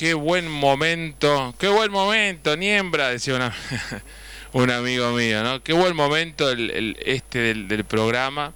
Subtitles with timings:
[0.00, 3.54] qué buen momento, qué buen momento, Niembra, decía una,
[4.54, 5.62] un amigo mío, ¿no?
[5.62, 8.54] Qué buen momento el, este del, programa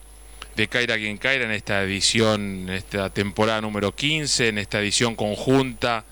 [0.57, 5.17] de Caira quien Caira en esta edición, en esta temporada número 15, en esta edición
[5.17, 6.07] conjunta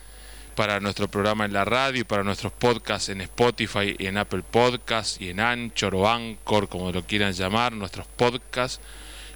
[0.54, 4.42] para nuestro programa en la radio y para nuestros podcasts en Spotify y en Apple
[4.42, 8.82] Podcasts y en Anchor o Anchor, como lo quieran llamar, nuestros podcasts.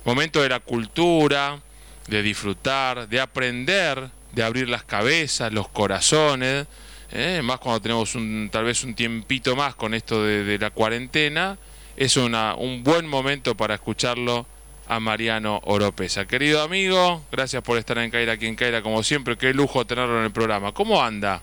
[0.04, 1.58] Momento de la cultura,
[2.06, 6.66] de disfrutar, de aprender, de abrir las cabezas, los corazones,
[7.10, 7.40] ¿eh?
[7.42, 11.56] más cuando tenemos un, tal vez un tiempito más con esto de, la cuarentena,
[11.96, 14.44] es una, un buen momento para escucharlo
[14.88, 16.26] a Mariano Oropesa.
[16.26, 20.24] Querido amigo, gracias por estar en Caira quien Caira, como siempre, qué lujo tenerlo en
[20.26, 20.72] el programa.
[20.72, 21.40] ¿Cómo anda?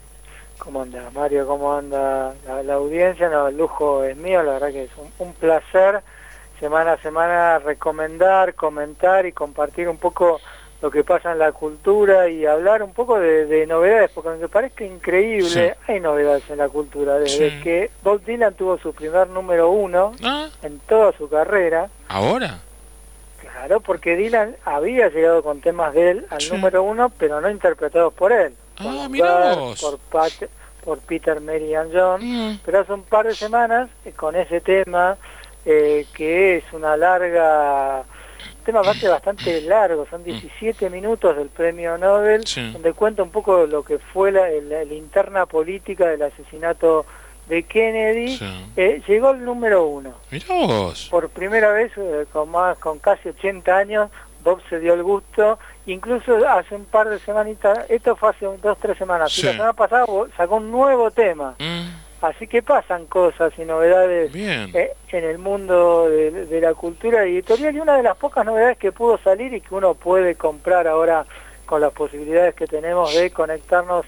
[0.60, 1.48] ¿Cómo anda, Mario?
[1.48, 3.28] ¿Cómo anda la, audiencia?
[3.28, 6.04] No, el lujo es mío, la verdad que es un placer
[6.60, 10.40] semana a semana recomendar, comentar y compartir un poco
[10.84, 14.84] lo que pasa en la cultura y hablar un poco de, novedades, porque aunque parezca
[14.84, 17.18] increíble, hay novedades en la cultura.
[17.20, 20.50] Desde que Bob Dylan tuvo su primer número uno ah.
[20.62, 21.88] en toda su carrera.
[22.10, 22.60] ¿Ahora?
[23.40, 28.14] Claro, porque Dylan había llegado con temas de él al número uno, pero no interpretados
[28.14, 28.54] por él.
[28.76, 29.08] Ah,
[29.80, 30.30] por, por,
[30.84, 32.20] por Peter, Mary and John.
[32.22, 32.60] Mm.
[32.66, 35.16] Pero hace un par de semanas, eh, con ese tema
[35.66, 38.04] eh, que es una larga
[38.64, 44.00] tema bastante largo, son 17 minutos del premio Nobel, donde cuenta un poco lo que
[44.00, 44.52] fue la,
[44.84, 47.06] interna política del asesinato
[47.48, 48.40] de Kennedy,
[48.76, 50.16] eh, llegó el número uno.
[51.10, 54.10] Por primera vez, eh, con, más, con casi 80 años,
[54.44, 58.78] Bob se dio el gusto, incluso hace un par de semanitas, esto fue hace dos,
[58.80, 60.06] tres semanas, y la semana pasada
[60.36, 61.56] sacó un nuevo tema.
[61.60, 62.13] Mm.
[62.24, 67.76] Así que pasan cosas y novedades eh, en el mundo de, la cultura editorial.
[67.76, 71.26] Y una de las pocas novedades que pudo salir y que uno puede comprar ahora
[71.66, 74.06] con las posibilidades que tenemos de conectarnos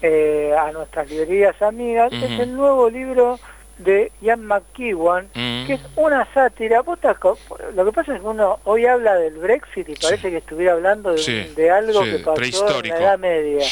[0.00, 3.38] eh, a nuestras librerías amigas, es el nuevo libro
[3.76, 5.66] de Ian McKeown, mm.
[5.66, 6.82] que es una sátira.
[6.82, 11.12] lo que pasa es que uno hoy habla del Brexit y parece que estuviera hablando
[11.12, 13.66] de, algo que pasó en la Edad Media.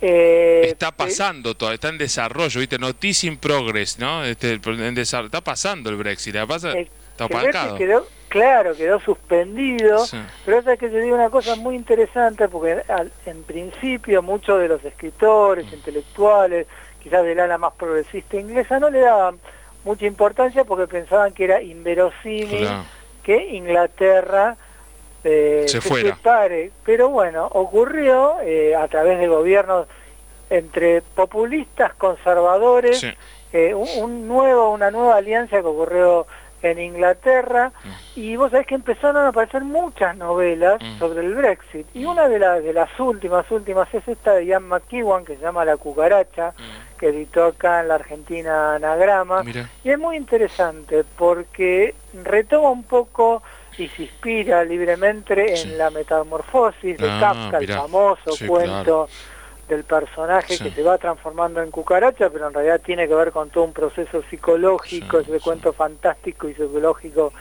[0.00, 2.78] Eh, está pasando todo, está en desarrollo, ¿viste?
[2.78, 4.24] Noticia in progress, ¿no?
[4.24, 6.72] Este, en está pasando el Brexit, pasa?
[6.72, 7.78] está aparcado.
[8.28, 10.04] claro, quedó suspendido,
[10.44, 12.82] pero es que te digo una cosa muy interesante, porque
[13.24, 15.74] en principio muchos de los escritores, mm.
[15.74, 16.66] intelectuales,
[17.02, 19.38] quizás del ala más progresista inglesa, no le daban
[19.84, 22.68] mucha importancia porque pensaban que era inverosímil
[23.22, 24.56] que Inglaterra
[25.28, 26.16] eh, se, fuera.
[26.84, 29.88] Pero bueno, ocurrió eh, a través de gobiernos
[30.50, 33.04] entre populistas, conservadores,
[33.52, 36.28] eh, un, nuevo, una nueva alianza que ocurrió
[36.62, 38.20] en Inglaterra mm.
[38.20, 40.98] y vos sabés que empezaron a aparecer muchas novelas mm.
[41.00, 44.62] sobre el Brexit y una de, las de las últimas, últimas es esta de Ian
[44.68, 46.98] McEwan que se llama La cucaracha mm.
[46.98, 49.42] que editó acá en la Argentina Anagrama
[49.84, 51.94] y es muy interesante porque
[52.24, 53.42] retoma un poco
[53.78, 59.08] y se inspira libremente en la metamorfosis de ah, Kafka, el famoso cuento
[59.68, 63.50] del personaje que se va transformando en cucaracha, pero en realidad tiene que ver con
[63.50, 67.32] todo un proceso psicológico, ese cuento fantástico y psicológico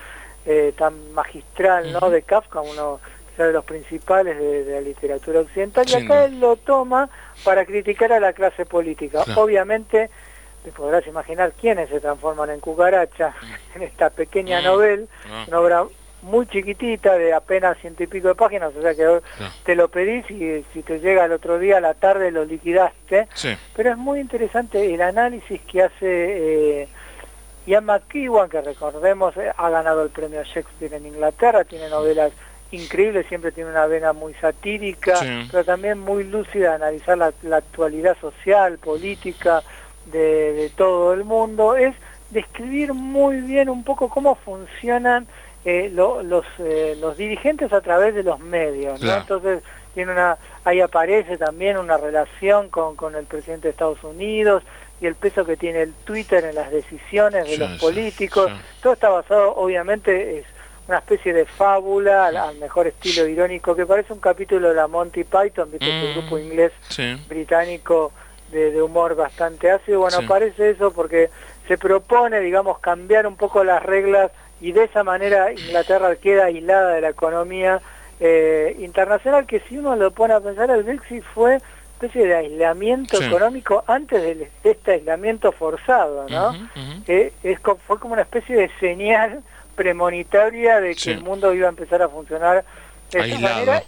[0.45, 2.09] eh, tan magistral ¿no?
[2.09, 2.99] de Kafka, uno
[3.37, 7.09] de los principales de, la literatura occidental, y acá él lo toma
[7.43, 9.23] para criticar a la clase política.
[9.35, 10.09] Obviamente,
[10.63, 13.35] te podrás imaginar quiénes se transforman en cucaracha
[13.75, 14.63] en esta pequeña mm.
[14.63, 15.45] novela, ah.
[15.47, 15.85] una obra
[16.25, 19.21] muy chiquitita, de apenas ciento y pico de páginas, o sea que
[19.63, 23.27] te lo pedís y si te llega el otro día a la tarde lo liquidaste.
[23.75, 26.87] Pero es muy interesante el análisis que hace eh,
[27.67, 32.31] Ian McEwan, que recordemos eh, ha ganado el premio Shakespeare en Inglaterra, tiene novelas
[32.71, 35.19] increíbles, siempre tiene una vena muy satírica,
[35.51, 39.61] pero también muy lúcida, analizar la, actualidad social, política
[40.07, 41.95] de, de todo el mundo, es
[42.31, 45.27] describir muy bien un poco cómo funcionan
[45.65, 49.15] eh, los, eh, los dirigentes a través de los medios, ¿no?
[49.15, 49.63] Entonces
[49.95, 54.61] tiene una, ahí aparece también una relación con, con el presidente de Estados Unidos
[55.01, 58.51] y el peso que tiene el Twitter en las decisiones de los políticos.
[58.81, 60.45] Todo está basado, obviamente, es
[60.87, 65.23] una especie de fábula al, mejor estilo irónico que parece un capítulo de la Monty
[65.23, 65.87] Python, ¿viste?
[65.87, 66.73] Mm, grupo inglés
[67.27, 68.11] británico
[68.51, 70.01] de, de, humor bastante ácido.
[70.01, 71.31] Bueno, parece eso porque
[71.67, 74.31] se propone, digamos, cambiar un poco las reglas
[74.65, 77.81] y de esa manera Inglaterra queda aislada de la economía
[78.19, 81.59] eh, internacional, que si uno lo pone a pensar, el Brexit fue
[81.93, 86.51] especie de aislamiento económico antes de, este aislamiento forzado, ¿no?
[87.05, 87.31] es,
[87.85, 89.43] fue como una especie de señal
[89.75, 92.65] premonitoria de que el mundo iba a empezar a funcionar
[93.11, 93.83] de esa manera.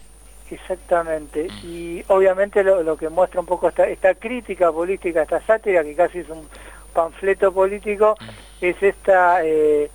[0.52, 5.96] Exactamente, y obviamente lo, que muestra un poco esta, esta crítica política, esta sátira, que
[5.96, 6.48] casi es un
[6.94, 8.16] panfleto político,
[8.62, 9.90] es esta eh,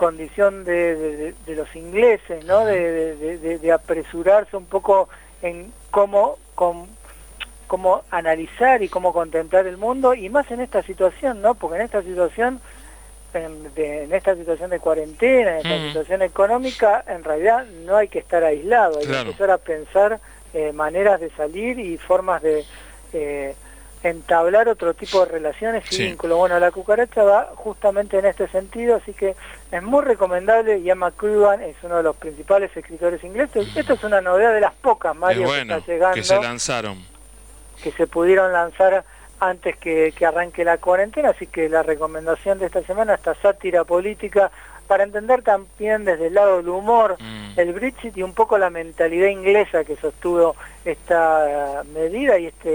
[0.00, 2.64] condición de, los ingleses, ¿no?
[2.64, 5.10] De, apresurarse un poco
[5.42, 11.54] en cómo, cómo analizar y cómo contemplar el mundo, y más en esta situación, ¿no?
[11.54, 12.62] Porque en esta situación
[13.34, 15.86] en, esta situación de cuarentena, en esta mm.
[15.88, 20.18] situación económica, en realidad no hay que estar aislado, hay que empezar a pensar
[20.54, 22.64] eh, maneras de salir y formas de
[23.12, 23.54] eh,
[24.02, 26.38] entablar otro tipo de relaciones y vínculos.
[26.38, 29.36] Bueno, la cucaracha va justamente en este sentido, así que
[29.70, 30.82] es muy recomendable.
[30.82, 33.74] Ian McEwan es uno de los principales escritores ingleses.
[33.74, 33.78] Mm.
[33.78, 36.14] Esto es una novedad de las pocas, Mario, que está llegando.
[36.14, 37.04] Que se lanzaron.
[37.82, 39.04] Que se pudieron lanzar
[39.38, 44.50] antes que, arranque la cuarentena, así que la recomendación de esta semana, esta sátira política,
[44.86, 47.58] para entender también desde el lado del humor mm.
[47.58, 52.68] el Brexit y un poco la mentalidad inglesa que sostuvo esta medida y esta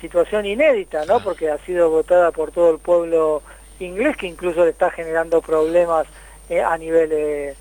[0.00, 1.22] situación inédita, ¿no?
[1.22, 3.42] Porque ha sido votada por todo el pueblo
[3.78, 6.06] inglés, que incluso le está generando problemas
[6.48, 7.54] eh, a nivel eh,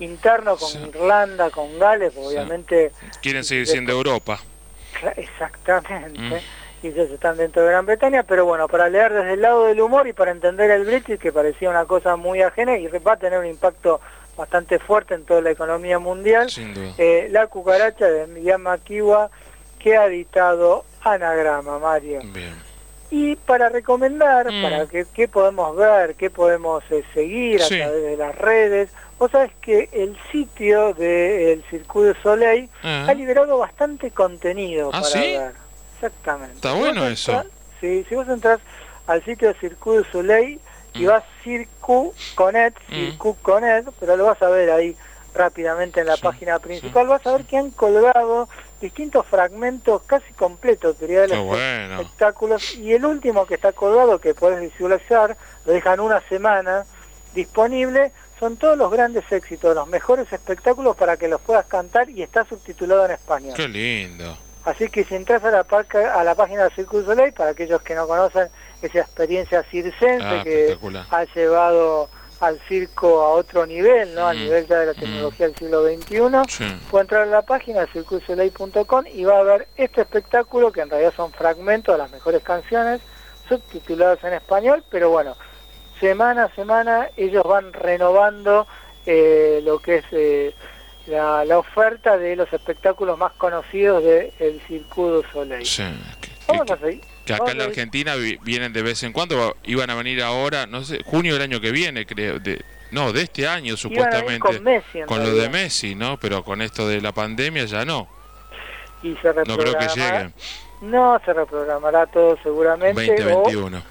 [0.00, 2.92] interno con Irlanda, con Gales, obviamente...
[3.20, 4.40] Quieren seguir siendo Europa.
[5.16, 6.20] Exactamente.
[6.20, 6.34] Mm
[6.82, 9.80] y ellos están dentro de Gran Bretaña, pero bueno, para leer desde el lado del
[9.80, 13.16] humor y para entender el Brexit, que parecía una cosa muy ajena y va a
[13.16, 14.00] tener un impacto
[14.36, 16.48] bastante fuerte en toda la economía mundial,
[16.96, 19.30] eh, La cucaracha de Miguel Makiwa,
[19.78, 22.20] que ha editado Anagrama, Mario.
[23.10, 24.62] Y para recomendar, mm.
[24.62, 29.52] para que, podemos ver, qué podemos eh, seguir a través de las redes, vos sabés
[29.60, 33.06] que el sitio del Circuito de Soleil ah.
[33.08, 35.52] ha liberado bastante contenido ¿Ah, para ver.
[35.94, 36.54] Exactamente.
[36.54, 37.44] Está bueno eso.
[37.80, 38.60] sí, si vos entras
[39.06, 40.60] al sitio de Circuit du Soleil
[40.94, 41.06] y mm.
[41.06, 42.94] vas Circu Conet, mm.
[42.94, 44.96] Circu Conet, pero lo vas a ver ahí
[45.34, 48.48] rápidamente en la página principal, vas a ver que han colgado
[48.80, 54.60] distintos fragmentos casi completos de los espectáculos y el último que está colgado que puedes
[54.60, 55.36] visualizar,
[55.66, 56.84] lo dejan una semana
[57.34, 62.22] disponible, son todos los grandes éxitos, los mejores espectáculos para que los puedas cantar y
[62.22, 63.54] está subtitulado en español.
[63.54, 64.36] Qué lindo.
[64.64, 65.66] Así que si entras a la,
[66.14, 68.48] a la página del Circuito Soleil, para aquellos que no conocen
[68.82, 70.78] esa experiencia circense ah, que
[71.10, 72.10] ha llevado
[72.40, 74.26] al circo a otro nivel, ¿no?
[74.26, 74.96] a mm, nivel ya de la mm.
[74.96, 80.00] tecnología del siglo XXI, puede entrar a la página circuitosoleil.com y va a ver este
[80.00, 83.00] espectáculo, que en realidad son fragmentos de las mejores canciones,
[83.48, 85.36] subtitulados en español, pero bueno,
[85.98, 88.66] semana a semana ellos van renovando
[89.06, 90.04] eh, lo que es...
[90.12, 90.54] Eh,
[91.06, 95.66] la, oferta de los espectáculos más conocidos del de Circuito Soleil.
[95.66, 95.82] Sí,
[96.20, 96.30] que,
[97.36, 100.82] que acá en la Argentina vienen de vez en cuando, iban a venir ahora, no
[100.84, 104.40] sé, junio del año que viene, creo, de, no, de este año supuestamente,
[105.06, 106.18] con, lo de Messi, ¿no?
[106.18, 108.08] Pero con esto de la pandemia ya no.
[109.02, 110.30] Y se no creo que llegue.
[110.82, 113.06] No, se reprogramará todo seguramente.
[113.06, 113.82] 2021.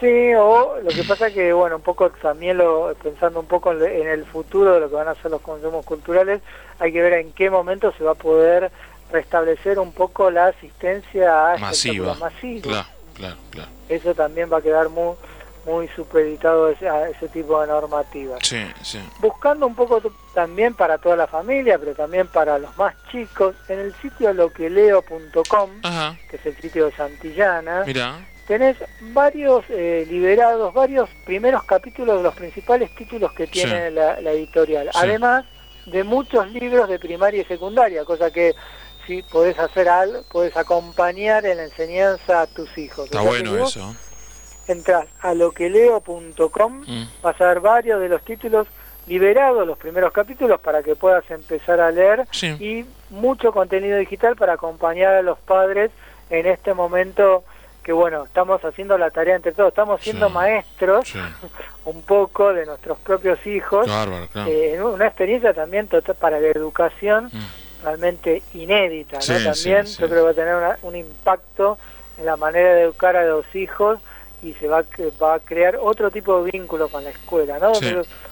[0.00, 4.08] Sí, o lo que pasa que, bueno, un poco también lo, pensando un poco en
[4.08, 6.42] el futuro de lo que van a ser los consumos culturales,
[6.78, 8.70] hay que ver en qué momento se va a poder
[9.10, 12.16] restablecer un poco la asistencia a masiva.
[12.62, 13.70] Claro, claro, claro.
[13.88, 15.14] Eso también va a quedar muy
[15.64, 18.38] muy supeditado a ese, tipo de normativas.
[18.42, 19.00] Sí, sí.
[19.18, 20.00] Buscando un poco
[20.32, 25.70] también para toda la familia, pero también para los más chicos, en el sitio loqueleo.com,
[26.30, 28.14] que es el sitio de Santillana, Mira
[28.46, 28.76] tenés
[29.12, 34.90] varios eh, liberados, varios primeros capítulos de los principales títulos que tiene la, editorial.
[34.94, 35.44] Además
[35.86, 38.54] de muchos libros de primaria y secundaria, cosa que
[39.06, 43.06] si podés hacer algo, podés acompañar en la enseñanza a tus hijos.
[43.06, 43.94] Está bueno eso.
[44.68, 47.08] Entrás a loqueleo.com, mm.
[47.22, 48.66] vas a ver varios de los títulos
[49.06, 52.26] liberados, los primeros capítulos, para que puedas empezar a leer
[52.58, 55.92] y mucho contenido digital para acompañar a los padres
[56.30, 57.44] en este momento
[57.84, 61.12] que bueno, estamos haciendo la tarea entre todos, estamos siendo maestros
[61.84, 63.86] un poco de nuestros propios hijos,
[64.48, 67.65] eh, una experiencia también total para la educación mm.
[67.82, 69.44] Realmente inédita, ¿no?
[69.44, 71.78] también yo creo que va a tener un impacto
[72.18, 73.98] en la manera de educar a los hijos
[74.42, 74.84] y se va,
[75.22, 77.72] va a crear otro tipo de vínculo con la escuela, ¿no?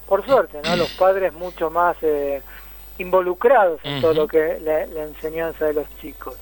[0.07, 0.77] por suerte, ¿no?
[0.77, 2.43] Los padres mucho más eh,
[2.99, 6.35] involucrados en todo lo que la enseñanza de los chicos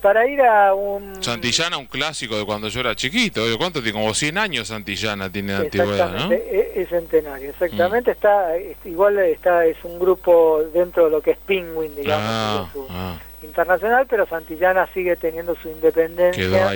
[0.00, 1.22] para ir a un...
[1.22, 3.42] Santillana, un clásico de cuando yo era chiquito.
[3.58, 3.98] ¿Cuánto tiene?
[3.98, 6.32] Como 100 años Santillana tiene de antigüedad, ¿no?
[6.32, 8.10] E-, es, centenario, exactamente.
[8.10, 8.14] Mm.
[8.14, 13.16] Está Igual está es un grupo dentro de lo que es Penguin, digamos, ah, ah.
[13.42, 16.72] internacional, pero Santillana sigue teniendo su independencia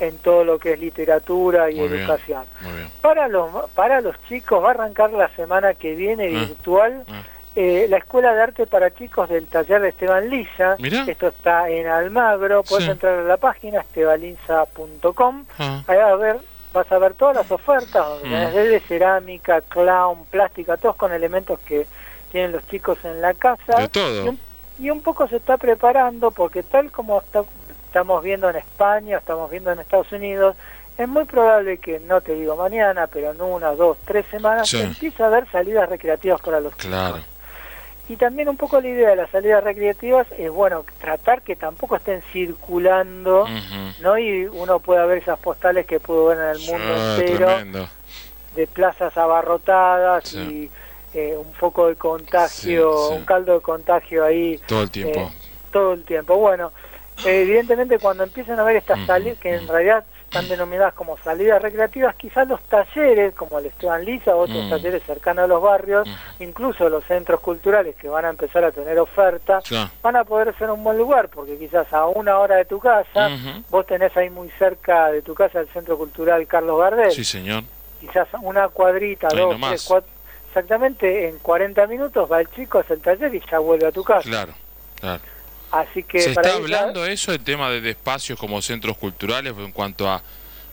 [0.00, 2.44] en todo lo que es literatura y educación.
[3.00, 7.12] Para, los, para los chicos va a arrancar la semana que viene ah, virtual eh,
[7.54, 10.76] la Escuela de Arte para Chicos del taller de Esteban Lisa.
[10.78, 12.62] Esto está en Almagro.
[12.62, 15.44] Puedes entrar a la página estebalinza.com.
[15.58, 15.82] Ah.
[15.86, 16.38] Ahí a ver,
[16.72, 18.52] vas a ver todas las ofertas, donde mm.
[18.52, 21.86] desde cerámica, clown, plástica, todos con elementos que
[22.30, 23.80] tienen los chicos en la casa.
[23.80, 24.34] De todo.
[24.78, 29.70] Y, un, poco se está preparando porque tal como estamos viendo en España, estamos viendo
[29.70, 30.56] en Estados Unidos,
[30.98, 34.82] es muy probable que, no te digo mañana, pero en una, dos, tres semanas, se
[34.82, 37.18] empiece a haber salidas recreativas para los claro.
[38.12, 41.96] Y también un poco la idea de las salidas recreativas es, bueno, tratar que tampoco
[41.96, 43.46] estén circulando,
[44.02, 44.18] ¿no?
[44.18, 47.88] Y uno pueda ver esas postales que pudo ver en el mundo entero,
[48.54, 50.70] de plazas abarrotadas y
[51.14, 54.60] eh, un foco de contagio, un caldo de contagio ahí.
[54.66, 55.20] Todo el tiempo.
[55.20, 55.28] Eh,
[55.70, 56.36] todo el tiempo.
[56.36, 56.70] Bueno,
[57.24, 62.14] evidentemente cuando empiezan a ver estas salidas, que en realidad están denominadas como salidas recreativas,
[62.14, 64.70] quizás los talleres, como el Esteban Lisa, otros mm.
[64.70, 66.42] talleres cercanos a los barrios, mm.
[66.42, 69.60] incluso los centros culturales que van a empezar a tener oferta,
[70.02, 73.28] van a poder ser un buen lugar, porque quizás a una hora de tu casa,
[73.68, 77.12] vos tenés ahí muy cerca de tu casa el Centro Cultural Carlos Gardel.
[77.12, 77.64] Sí, señor.
[78.00, 80.10] Quizás una cuadrita, dos, tres, cuatro,
[80.48, 84.02] exactamente en 40 minutos va el chico, hace el taller y ya vuelve a tu
[84.02, 84.22] casa.
[84.22, 84.54] Claro,
[84.98, 85.22] claro.
[85.72, 90.06] Así que ¿Se está hablando eso, el tema de, espacios como centros culturales en cuanto
[90.06, 90.22] a,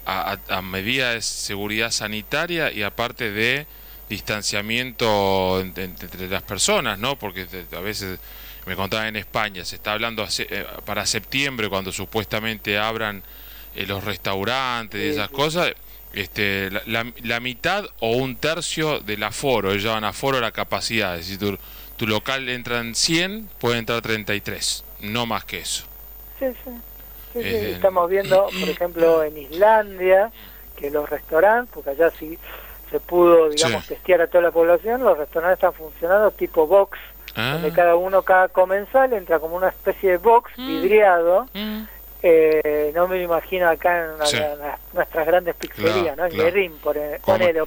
[0.06, 3.66] a, medidas de seguridad sanitaria y aparte de
[4.10, 7.18] distanciamiento entre, las personas, ¿no?
[7.18, 8.20] Porque a veces
[8.66, 13.24] me contaba en España, se está hablando eh, para septiembre cuando supuestamente abran
[13.76, 15.72] eh, los restaurantes y esas cosas,
[16.12, 21.40] este, la, mitad o un tercio del aforo, ellos llaman aforo la capacidad, es decir,
[21.40, 21.58] tu,
[21.96, 25.86] tu local entran 100, puede entrar 33 no más que eso.
[26.40, 26.72] Sí, sí.
[27.36, 30.32] Eh, Estamos viendo, por ejemplo, en Islandia,
[30.76, 32.38] que los restaurantes, porque allá sí
[32.90, 36.98] se pudo, digamos, testear a toda la población, los restaurantes están funcionando tipo box,
[37.36, 37.54] ah.
[37.54, 40.68] donde cada uno, cada comensal entra como una especie de box mm.
[40.68, 41.46] vidriado.
[41.54, 41.84] Mm.
[42.22, 44.18] Eh, no me imagino acá en
[44.94, 46.26] nuestras grandes pizzerías, ¿no?
[46.26, 47.20] En por el,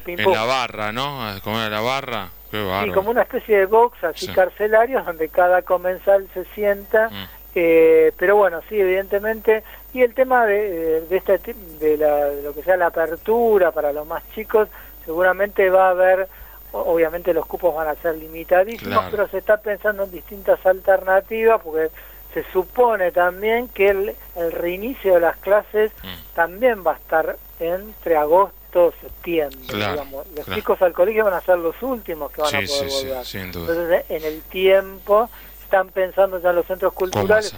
[0.06, 1.20] En la barra, ¿no?
[1.42, 2.28] Como en la barra.
[2.50, 7.08] Sí, como una especie de box así carcelarios donde cada comensal se sienta.
[7.08, 7.24] Mm.
[7.54, 9.62] Eh, pero bueno, sí, evidentemente.
[9.94, 14.06] Y el tema de, de, este, de, la, lo que sea la apertura para los
[14.06, 14.68] más chicos,
[15.04, 16.28] seguramente va a haber,
[16.72, 21.90] obviamente los cupos van a ser limitadísimos, pero se está pensando en distintas alternativas porque
[22.34, 26.34] se supone también que el, el reinicio de las clases mm.
[26.34, 29.58] también va a estar entre agosto septiembre.
[29.68, 30.26] digamos.
[30.34, 33.26] Los chicos al colegio van a ser los últimos que van a poder volver.
[33.34, 35.28] Entonces, en el tiempo
[35.62, 37.54] están pensando ya los centros culturales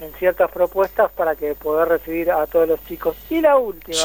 [0.00, 3.16] en, ciertas propuestas para que poder recibir a todos los chicos.
[3.30, 3.98] Y la última,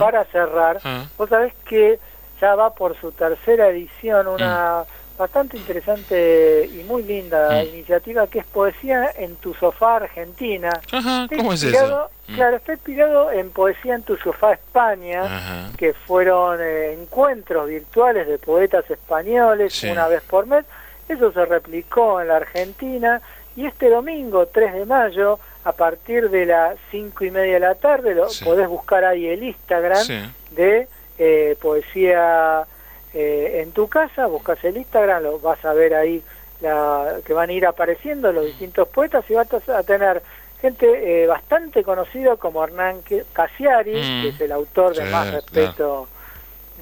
[0.00, 1.04] para cerrar, ah.
[1.18, 1.98] vos sabés que
[2.40, 4.84] ya va por su tercera edición una...
[4.84, 7.74] Mm bastante interesante y muy linda mm.
[7.74, 10.70] iniciativa que es Poesía en tu sofá Argentina.
[11.36, 12.08] ¿cómo es eso?
[12.28, 12.34] Mm.
[12.34, 18.38] Claro, está inspirado en Poesía en tu sofá España, que fueron eh, encuentros virtuales de
[18.38, 20.64] poetas españoles una vez por mes.
[21.08, 23.20] Eso se replicó en la Argentina
[23.56, 27.74] y este domingo 3 de mayo a partir de las cinco y media de la
[27.74, 30.86] tarde lo podés buscar ahí el Instagram de
[31.18, 32.66] eh, Poesía
[33.20, 36.22] eh, en tu casa, buscas el Instagram, lo vas a ver ahí
[36.60, 40.22] la, que van a ir apareciendo los distintos poetas y vas a tener
[40.60, 43.00] gente eh, bastante conocida como Hernán
[43.32, 44.26] Casiari, que mm.
[44.26, 46.06] es el autor de Más Respeto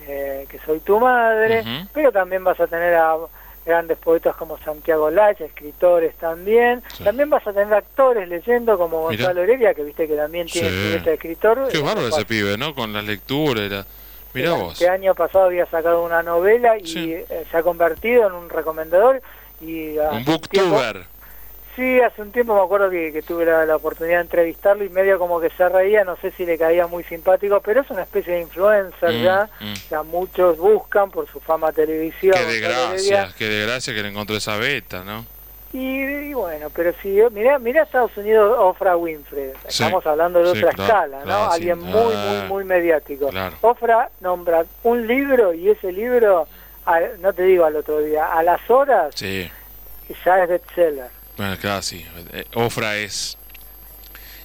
[0.06, 1.64] eh, que Soy Tu Madre,
[1.94, 3.16] pero también vas a tener a
[3.64, 6.82] grandes poetas como Santiago Lach, escritores también.
[7.02, 11.10] También vas a tener actores leyendo como Gonzalo Heredia, que viste que también tiene sí.
[11.10, 11.68] escritor.
[11.72, 12.74] Qué bárbaro ese pibe, ¿no?
[12.74, 13.86] Con las lecturas.
[14.72, 19.22] Este año pasado había sacado una novela y eh, se ha convertido en un recomendador.
[19.60, 21.06] y Un booktuber.
[21.76, 25.38] Sí, hace un tiempo me acuerdo que, tuve la, oportunidad de entrevistarlo y medio como
[25.38, 28.40] que se reía, no sé si le caía muy simpático, pero es una especie de
[28.40, 29.74] influencer mm, ya, mm.
[29.90, 32.34] ya muchos buscan por su fama televisión.
[32.34, 35.26] Qué desgracia, qué desgracia que le encontró esa beta, ¿no?
[35.78, 41.22] Y, bueno, pero si mira, mira Estados Unidos, Ofra Winfrey, estamos hablando de otra escala,
[41.26, 41.50] ¿no?
[41.52, 43.28] Alguien muy, muy, muy mediático.
[43.60, 46.48] Ofra nombra un libro y ese libro,
[47.18, 51.10] no te digo al otro día, a las horas, ya es bestseller.
[51.36, 52.06] Bueno, claro, sí.
[52.32, 53.36] Eh, Ofra es,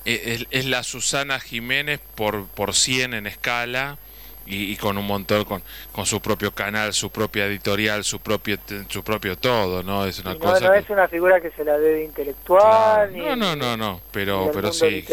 [0.04, 3.98] es, es la Susana Jiménez por, por 100 en escala
[4.46, 8.58] y, con un montón, con, con su propio canal, su propia editorial, su propio
[8.90, 10.06] su propio todo, ¿no?
[10.06, 13.16] Es una cosa no es una figura que se la debe intelectual.
[13.16, 15.06] no, no, no, no, pero, pero sí,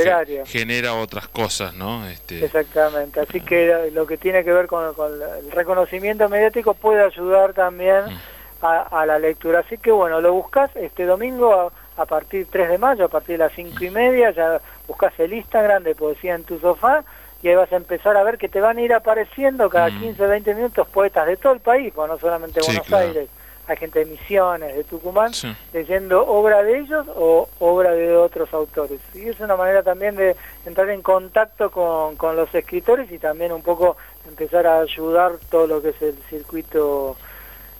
[0.47, 2.07] genera otras cosas, ¿no?
[2.09, 2.45] Este...
[2.45, 8.07] Exactamente, así que lo que tiene que ver con, el reconocimiento mediático puede ayudar también.
[8.07, 8.19] Mm.
[8.61, 9.61] a, la lectura.
[9.61, 13.45] Así que bueno, lo buscas este domingo a, partir 3 de mayo, a partir de
[13.45, 17.05] las 5 y media, ya buscas el Instagram de Poesía en tu sofá
[17.43, 20.23] y ahí vas a empezar a ver que te van a ir apareciendo cada 15,
[20.23, 20.29] mm.
[20.29, 23.29] 20 minutos poetas de todo el país, no solamente Buenos Aires,
[23.69, 25.31] hay gente de Misiones, de Tucumán,
[25.75, 28.99] leyendo obra de ellos o obra de otros autores.
[29.15, 33.53] Y es una manera también de entrar en contacto con, con los escritores y también
[33.53, 37.17] un poco empezar a ayudar todo lo que es el circuito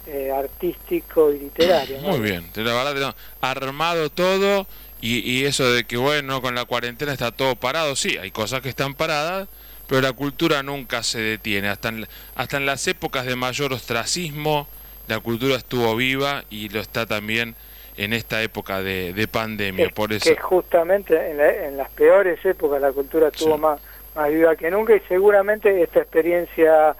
[0.07, 1.99] eh, artístico y literario.
[2.01, 4.67] Muy bien, la verdad, armado todo
[5.01, 8.61] y, y eso de que, bueno, con la cuarentena está todo parado, sí, hay cosas
[8.61, 9.49] que están paradas,
[9.87, 14.69] pero la cultura nunca se detiene, hasta en, hasta en las épocas de mayor ostracismo,
[15.09, 17.55] la cultura estuvo viva y lo está también
[17.97, 19.91] en esta época de, pandemia.
[19.91, 20.29] por eso.
[20.29, 23.81] Que justamente en, las peores épocas la cultura estuvo más,
[24.15, 26.95] más viva que nunca y seguramente esta experiencia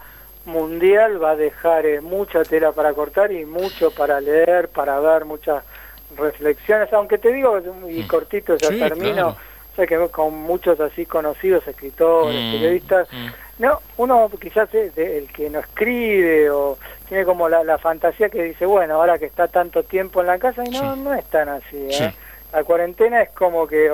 [0.45, 5.25] mundial va a dejar eh, mucha tela para cortar y mucho para leer, para ver
[5.25, 5.63] muchas
[6.15, 8.07] reflexiones, aunque te digo, y mm.
[8.07, 9.35] cortito ya termino,
[9.75, 13.63] sé que con muchos así conocidos escritores, mm, periodistas, mm.
[13.63, 18.65] no, uno quizás es el que no escribe o tiene como la, fantasía que dice,
[18.65, 21.87] bueno, ahora que está tanto tiempo en la casa, y no, no es tan así.
[21.89, 22.13] ¿eh?
[22.53, 23.91] La cuarentena es como que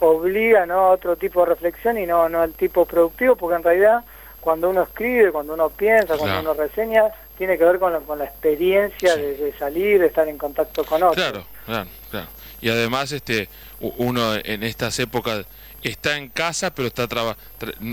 [0.00, 0.74] obliga ¿no?
[0.74, 4.04] a otro tipo de reflexión y no, no al tipo productivo, porque en realidad
[4.40, 7.04] cuando uno escribe, cuando uno piensa, cuando uno reseña,
[7.42, 11.16] tiene que ver con, con la experiencia de, salir, de estar en contacto con otros.
[11.16, 12.28] Claro, claro, claro.
[12.60, 13.48] Y además este
[13.80, 15.44] uno en estas épocas
[15.82, 17.08] está en casa, pero está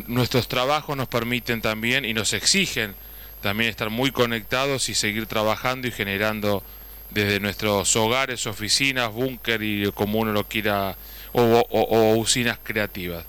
[0.06, 2.94] nuestros trabajos nos permiten también y nos exigen
[3.42, 6.62] también estar muy conectados y seguir trabajando y generando
[7.10, 10.96] desde nuestros hogares, oficinas, búnker y como uno lo quiera,
[11.34, 13.26] o, usinas creativas.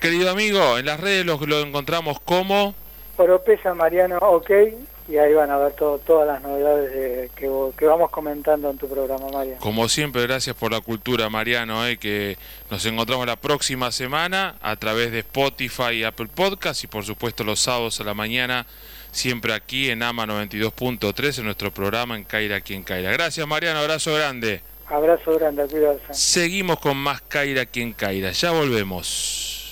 [0.00, 2.74] Querido amigo, en las redes lo, lo encontramos como...
[3.18, 4.50] Oropesa Mariano OK
[5.06, 9.28] y ahí van a ver todas las novedades que, que, vamos comentando en tu programa,
[9.30, 9.60] Mariano.
[9.60, 12.38] Como siempre, gracias por la cultura, Mariano, eh, que
[12.70, 17.44] nos encontramos la próxima semana a través de Spotify y Apple Podcast y por supuesto
[17.44, 18.66] los sábados a la mañana
[19.10, 23.12] siempre aquí en AMA 92.3 en nuestro programa en Caira quien Caira.
[23.12, 24.62] Gracias Mariano, abrazo grande.
[24.86, 26.02] Abrazo grande, cuídate.
[26.12, 29.63] Seguimos con más Caira quien Caira, ya volvemos.